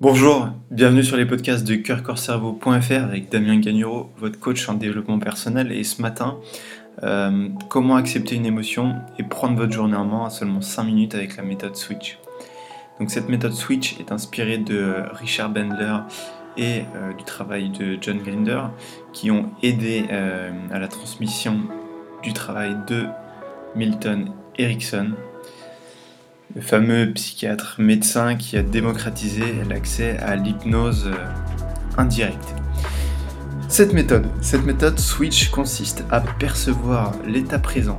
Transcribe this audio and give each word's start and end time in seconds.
Bonjour, 0.00 0.50
bienvenue 0.70 1.02
sur 1.02 1.16
les 1.16 1.26
podcasts 1.26 1.66
de 1.66 1.74
cœurcorcerveau.fr 1.74 3.02
avec 3.02 3.30
Damien 3.30 3.58
Gagnuro, 3.58 4.12
votre 4.18 4.38
coach 4.38 4.68
en 4.68 4.74
développement 4.74 5.18
personnel. 5.18 5.72
Et 5.72 5.82
ce 5.82 6.00
matin, 6.00 6.38
euh, 7.02 7.48
comment 7.68 7.96
accepter 7.96 8.36
une 8.36 8.46
émotion 8.46 8.94
et 9.18 9.24
prendre 9.24 9.56
votre 9.56 9.72
journée 9.72 9.96
en 9.96 10.04
main 10.04 10.26
à 10.26 10.30
seulement 10.30 10.60
5 10.60 10.84
minutes 10.84 11.16
avec 11.16 11.36
la 11.36 11.42
méthode 11.42 11.74
Switch? 11.74 12.20
Donc 13.00 13.10
cette 13.10 13.28
méthode 13.28 13.54
Switch 13.54 13.98
est 13.98 14.12
inspirée 14.12 14.58
de 14.58 15.02
Richard 15.14 15.50
Bendler 15.50 15.96
et 16.56 16.82
euh, 16.94 17.12
du 17.14 17.24
travail 17.24 17.70
de 17.70 17.98
John 18.00 18.18
Grinder 18.18 18.62
qui 19.12 19.32
ont 19.32 19.50
aidé 19.64 20.04
euh, 20.12 20.52
à 20.70 20.78
la 20.78 20.86
transmission 20.86 21.62
du 22.22 22.32
travail 22.32 22.76
de 22.86 23.06
Milton 23.74 24.30
Erickson 24.58 25.10
le 26.58 26.64
fameux 26.64 27.12
psychiatre 27.12 27.76
médecin 27.78 28.34
qui 28.34 28.56
a 28.56 28.64
démocratisé 28.64 29.44
l'accès 29.70 30.18
à 30.18 30.34
l'hypnose 30.34 31.06
euh, 31.06 31.16
indirecte. 31.96 32.52
Cette 33.68 33.92
méthode, 33.92 34.26
cette 34.40 34.66
méthode 34.66 34.98
switch 34.98 35.50
consiste 35.50 36.02
à 36.10 36.20
percevoir 36.20 37.14
l'état 37.24 37.60
présent, 37.60 37.96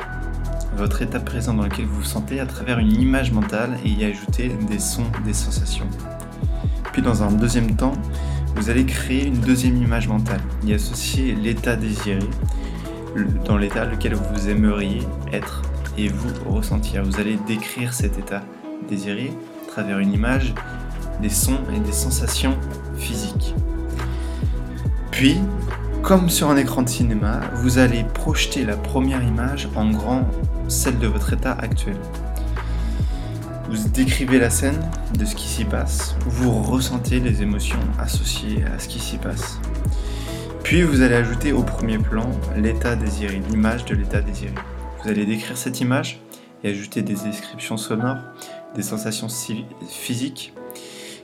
votre 0.76 1.02
état 1.02 1.22
présent 1.22 1.54
dans 1.54 1.64
lequel 1.64 1.86
vous 1.86 2.02
vous 2.02 2.04
sentez 2.04 2.42
à 2.42 2.46
travers 2.46 2.80
une 2.80 3.00
image 3.00 3.32
mentale 3.32 3.78
et 3.86 3.90
y 3.90 4.04
ajouter 4.04 4.52
des 4.70 4.80
sons, 4.80 5.10
des 5.26 5.34
sensations. 5.34 5.88
Puis 6.92 7.02
dans 7.02 7.24
un 7.24 7.32
deuxième 7.32 7.78
temps, 7.78 7.94
vous 8.58 8.70
allez 8.70 8.86
créer 8.86 9.26
une 9.26 9.40
deuxième 9.40 9.82
image 9.82 10.10
mentale, 10.10 10.42
y 10.66 10.74
associer 10.74 11.34
l'état 11.34 11.78
désiré, 11.78 12.20
dans 13.46 13.58
l'état 13.58 13.86
lequel 13.86 14.16
vous 14.16 14.50
aimeriez 14.50 15.04
être 15.32 15.62
et 15.98 16.08
vous 16.10 16.52
ressentir. 16.52 17.04
Vous 17.04 17.20
allez 17.20 17.38
décrire 17.48 17.94
cet 17.94 18.18
état 18.18 18.42
désiré 18.88 19.32
à 19.68 19.72
travers 19.72 20.00
une 20.00 20.14
image, 20.14 20.54
des 21.22 21.30
sons 21.30 21.60
et 21.76 21.80
des 21.80 21.92
sensations 21.92 22.58
physiques. 22.98 23.54
Puis, 25.12 25.38
comme 26.02 26.30
sur 26.30 26.50
un 26.50 26.58
écran 26.58 26.82
de 26.82 26.90
cinéma, 26.90 27.42
vous 27.56 27.78
allez 27.78 28.04
projeter 28.04 28.64
la 28.64 28.78
première 28.78 29.22
image 29.24 29.68
en 29.76 29.90
grand, 29.92 30.28
celle 30.68 30.98
de 30.98 31.08
votre 31.08 31.34
état 31.34 31.54
actuel. 31.54 31.98
Vous 33.70 33.90
décrivez 33.90 34.40
la 34.40 34.50
scène 34.50 34.80
de 35.18 35.26
ce 35.26 35.36
qui 35.36 35.48
s'y 35.48 35.66
passe, 35.66 36.16
vous 36.26 36.52
ressentez 36.64 37.20
les 37.20 37.42
émotions 37.44 37.80
associées 38.00 38.64
à 38.64 38.80
ce 38.80 38.88
qui 38.88 39.00
s'y 39.00 39.18
passe. 39.18 39.60
Puis 40.64 40.84
vous 40.84 41.02
allez 41.02 41.16
ajouter 41.16 41.52
au 41.52 41.64
premier 41.64 41.98
plan 41.98 42.30
l'état 42.56 42.96
désiré, 42.96 43.42
l'image 43.50 43.86
de 43.86 43.96
l'état 43.96 44.22
désiré. 44.22 44.54
Vous 45.02 45.10
allez 45.10 45.26
décrire 45.26 45.58
cette 45.58 45.80
image 45.80 46.20
et 46.64 46.70
ajouter 46.70 47.02
des 47.02 47.16
descriptions 47.16 47.78
sonores, 47.78 48.20
des 48.76 48.82
sensations 48.82 49.28
physiques 49.88 50.54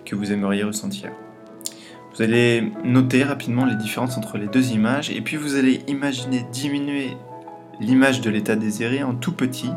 que 0.06 0.16
vous 0.16 0.32
aimeriez 0.32 0.64
ressentir. 0.64 1.12
Vous 2.16 2.22
allez 2.22 2.72
noter 2.86 3.24
rapidement 3.24 3.66
les 3.66 3.76
différences 3.76 4.18
entre 4.18 4.38
les 4.38 4.48
deux 4.48 4.72
images 4.72 5.10
et 5.10 5.20
puis 5.20 5.36
vous 5.36 5.56
allez 5.56 5.82
imaginer 5.88 6.46
diminuer 6.54 7.18
l'image 7.82 8.22
de 8.22 8.30
l'état 8.30 8.56
désiré 8.56 9.04
en 9.04 9.14
tout 9.14 9.34
petit 9.34 9.70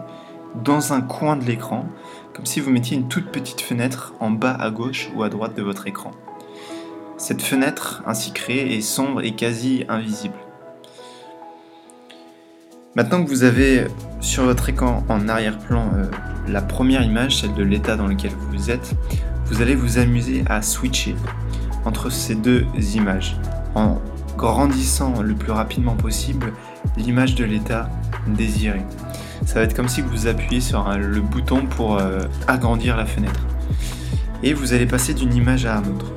dans 0.65 0.93
un 0.93 1.01
coin 1.01 1.37
de 1.37 1.45
l'écran, 1.45 1.87
comme 2.33 2.47
si 2.47 2.61
vous 2.61 2.71
mettiez 2.71 2.97
une 2.97 3.09
toute 3.09 3.33
petite 3.33 3.61
fenêtre 3.61 4.15
en 4.21 4.31
bas 4.31 4.55
à 4.55 4.71
gauche 4.71 5.11
ou 5.17 5.25
à 5.25 5.29
droite 5.29 5.57
de 5.57 5.63
votre 5.63 5.89
écran. 5.89 6.13
Cette 7.17 7.43
fenêtre 7.43 8.03
ainsi 8.07 8.33
créée 8.33 8.77
est 8.77 8.81
sombre 8.81 9.23
et 9.25 9.33
quasi 9.35 9.85
invisible. 9.89 10.39
Maintenant 12.99 13.23
que 13.23 13.29
vous 13.29 13.45
avez 13.45 13.87
sur 14.21 14.43
votre 14.43 14.69
écran 14.71 15.05
en 15.09 15.29
arrière-plan 15.29 15.89
euh, 15.95 16.07
la 16.49 16.61
première 16.61 17.01
image, 17.05 17.43
celle 17.43 17.55
de 17.55 17.63
l'état 17.63 17.95
dans 17.95 18.09
lequel 18.09 18.33
vous 18.51 18.73
êtes, 18.73 18.91
vous 19.47 19.63
allez 19.63 19.77
vous 19.77 19.99
amuser 19.99 20.43
à 20.49 20.63
switcher 20.63 21.15
entre 21.85 22.11
ces 22.11 22.35
deux 22.35 22.67
images 22.97 23.37
en 23.77 23.99
grandissant 24.37 25.23
le 25.23 25.35
plus 25.35 25.53
rapidement 25.53 25.95
possible 25.95 26.53
l'image 26.97 27.37
de 27.37 27.45
l'état 27.45 27.89
désiré. 28.27 28.83
Ça 29.47 29.61
va 29.61 29.63
être 29.63 29.77
comme 29.77 29.89
si 29.89 30.01
vous 30.01 30.27
appuyez 30.27 30.61
sur 30.61 30.91
le 30.91 31.21
bouton 31.21 31.67
pour 31.67 31.99
euh, 31.99 32.23
agrandir 32.49 32.97
la 32.97 33.07
fenêtre. 33.07 33.47
Et 34.43 34.55
vous 34.55 34.73
allez 34.73 34.87
passer 34.87 35.15
d'une 35.15 35.35
image 35.35 35.67
à 35.67 35.77
une 35.77 35.87
autre. 35.95 36.11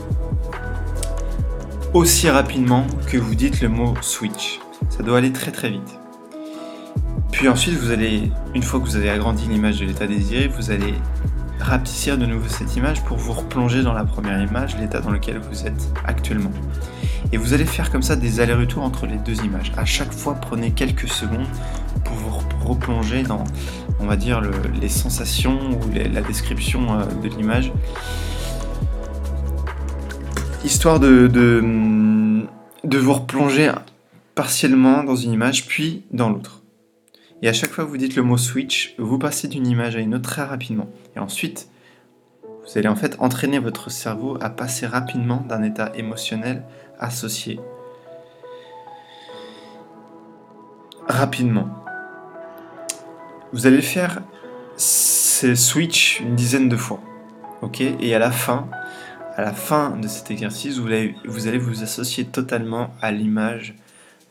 Aussi 1.93 2.27
rapidement 2.27 2.87
que 3.05 3.19
vous 3.19 3.35
dites 3.35 3.61
le 3.61 3.69
mot 3.69 3.93
switch. 4.01 4.59
Ça 4.89 5.03
doit 5.03 5.19
aller 5.19 5.31
très 5.31 5.51
très 5.51 5.69
vite. 5.69 6.00
Puis 7.41 7.49
ensuite, 7.49 7.73
vous 7.79 7.89
allez, 7.89 8.31
une 8.53 8.61
fois 8.61 8.79
que 8.79 8.85
vous 8.85 8.95
avez 8.95 9.09
agrandi 9.09 9.47
l'image 9.47 9.79
de 9.79 9.85
l'état 9.87 10.05
désiré, 10.05 10.47
vous 10.47 10.69
allez 10.69 10.93
rapetissir 11.59 12.15
de 12.15 12.27
nouveau 12.27 12.47
cette 12.47 12.75
image 12.75 13.03
pour 13.03 13.17
vous 13.17 13.33
replonger 13.33 13.81
dans 13.81 13.93
la 13.93 14.03
première 14.03 14.39
image, 14.43 14.77
l'état 14.77 14.99
dans 14.99 15.09
lequel 15.09 15.39
vous 15.39 15.65
êtes 15.65 15.91
actuellement. 16.05 16.51
Et 17.31 17.37
vous 17.37 17.55
allez 17.55 17.65
faire 17.65 17.89
comme 17.89 18.03
ça 18.03 18.15
des 18.15 18.41
allers-retours 18.41 18.83
entre 18.83 19.07
les 19.07 19.17
deux 19.17 19.43
images. 19.43 19.71
À 19.75 19.85
chaque 19.85 20.13
fois, 20.13 20.35
prenez 20.35 20.69
quelques 20.69 21.07
secondes 21.07 21.47
pour 22.03 22.15
vous 22.15 22.29
replonger 22.63 23.23
dans, 23.23 23.43
on 23.99 24.05
va 24.05 24.17
dire, 24.17 24.43
les 24.79 24.89
sensations 24.89 25.71
ou 25.71 25.91
la 26.13 26.21
description 26.21 26.93
euh, 26.93 27.05
de 27.23 27.27
l'image. 27.27 27.71
Histoire 30.63 30.99
de, 30.99 31.25
de 31.25 32.97
vous 32.99 33.13
replonger 33.13 33.71
partiellement 34.35 35.03
dans 35.03 35.15
une 35.15 35.31
image, 35.31 35.65
puis 35.65 36.03
dans 36.11 36.29
l'autre. 36.29 36.60
Et 37.41 37.47
à 37.47 37.53
chaque 37.53 37.71
fois 37.71 37.85
que 37.85 37.89
vous 37.89 37.97
dites 37.97 38.15
le 38.15 38.21
mot 38.21 38.37
switch, 38.37 38.93
vous 38.99 39.17
passez 39.17 39.47
d'une 39.47 39.65
image 39.65 39.95
à 39.95 39.99
une 39.99 40.13
autre 40.13 40.29
très 40.29 40.43
rapidement. 40.43 40.87
Et 41.15 41.19
ensuite, 41.19 41.69
vous 42.43 42.77
allez 42.77 42.87
en 42.87 42.95
fait 42.95 43.15
entraîner 43.19 43.57
votre 43.57 43.89
cerveau 43.89 44.37
à 44.41 44.49
passer 44.51 44.85
rapidement 44.85 45.43
d'un 45.49 45.63
état 45.63 45.91
émotionnel 45.95 46.63
associé. 46.99 47.59
Rapidement. 51.07 51.83
Vous 53.53 53.65
allez 53.65 53.81
faire 53.81 54.21
ces 54.77 55.55
switch 55.55 56.19
une 56.19 56.35
dizaine 56.35 56.69
de 56.69 56.77
fois. 56.77 57.01
Ok? 57.63 57.81
Et 57.81 58.15
à 58.15 58.19
la 58.19 58.31
fin, 58.31 58.69
à 59.35 59.41
la 59.41 59.51
fin 59.51 59.97
de 59.97 60.07
cet 60.07 60.29
exercice, 60.29 60.77
vous 60.77 60.87
allez 60.87 61.15
vous, 61.25 61.47
allez 61.47 61.57
vous 61.57 61.81
associer 61.81 62.25
totalement 62.25 62.93
à 63.01 63.11
l'image 63.11 63.75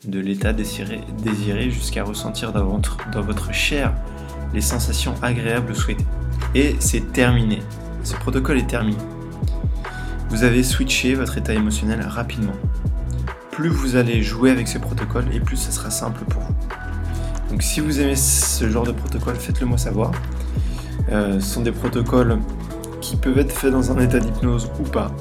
de 0.05 0.19
l'état 0.19 0.51
désiré, 0.53 1.69
jusqu'à 1.69 2.03
ressentir 2.03 2.51
dans 2.51 2.65
votre, 2.65 2.97
dans 3.11 3.21
votre 3.21 3.53
chair 3.53 3.93
les 4.53 4.61
sensations 4.61 5.13
agréables 5.21 5.75
souhaitées. 5.75 6.05
Et 6.55 6.75
c'est 6.79 7.13
terminé. 7.13 7.59
Ce 8.03 8.15
protocole 8.15 8.57
est 8.57 8.67
terminé. 8.67 8.97
Vous 10.29 10.43
avez 10.43 10.63
switché 10.63 11.13
votre 11.13 11.37
état 11.37 11.53
émotionnel 11.53 12.01
rapidement. 12.01 12.55
Plus 13.51 13.69
vous 13.69 13.95
allez 13.95 14.23
jouer 14.23 14.49
avec 14.49 14.67
ce 14.67 14.77
protocole 14.77 15.25
et 15.33 15.39
plus 15.39 15.57
ce 15.57 15.71
sera 15.71 15.91
simple 15.91 16.23
pour 16.25 16.41
vous. 16.41 16.55
Donc 17.51 17.61
si 17.61 17.79
vous 17.79 17.99
aimez 17.99 18.15
ce 18.15 18.69
genre 18.69 18.85
de 18.85 18.93
protocole, 18.93 19.35
faites-le 19.35 19.67
moi 19.67 19.77
savoir. 19.77 20.11
Euh, 21.11 21.39
ce 21.39 21.53
sont 21.53 21.61
des 21.61 21.71
protocoles 21.71 22.39
qui 23.01 23.17
peuvent 23.17 23.37
être 23.37 23.51
faits 23.51 23.71
dans 23.71 23.91
un 23.91 23.99
état 23.99 24.19
d'hypnose 24.19 24.71
ou 24.79 24.83
pas. 24.83 25.11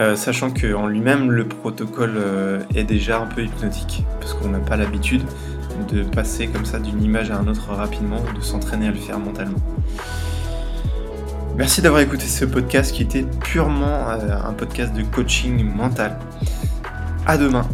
Euh, 0.00 0.16
sachant 0.16 0.50
qu'en 0.50 0.86
lui-même, 0.86 1.30
le 1.30 1.46
protocole 1.46 2.14
euh, 2.16 2.60
est 2.74 2.84
déjà 2.84 3.20
un 3.20 3.26
peu 3.26 3.44
hypnotique, 3.44 4.04
parce 4.20 4.34
qu'on 4.34 4.48
n'a 4.48 4.58
pas 4.58 4.76
l'habitude 4.76 5.22
de 5.92 6.02
passer 6.02 6.48
comme 6.48 6.64
ça 6.64 6.78
d'une 6.78 7.02
image 7.02 7.30
à 7.30 7.38
un 7.38 7.46
autre 7.46 7.72
rapidement, 7.72 8.22
de 8.34 8.40
s'entraîner 8.40 8.88
à 8.88 8.90
le 8.90 8.96
faire 8.96 9.18
mentalement. 9.18 9.58
Merci 11.56 11.82
d'avoir 11.82 12.00
écouté 12.00 12.24
ce 12.24 12.44
podcast 12.44 12.92
qui 12.94 13.02
était 13.02 13.26
purement 13.42 14.08
euh, 14.10 14.48
un 14.48 14.52
podcast 14.54 14.94
de 14.94 15.02
coaching 15.02 15.62
mental. 15.64 16.18
À 17.26 17.36
demain 17.36 17.66